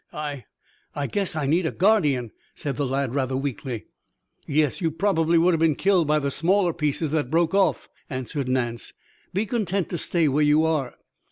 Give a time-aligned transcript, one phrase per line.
[0.11, 0.45] "I
[0.95, 3.85] I guess I need a guardian," said the lad rather weakly.
[4.47, 8.49] "Yes, you probably would have been killed by the smaller pieces that broke off," answered
[8.49, 8.93] Nance.
[9.31, 10.95] "Be content to stay where you are."